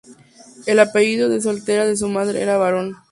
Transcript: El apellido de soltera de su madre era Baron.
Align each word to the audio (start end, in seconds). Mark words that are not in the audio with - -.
El 0.65 0.79
apellido 0.79 1.29
de 1.29 1.41
soltera 1.41 1.85
de 1.85 1.95
su 1.95 2.09
madre 2.09 2.41
era 2.41 2.57
Baron. 2.57 2.95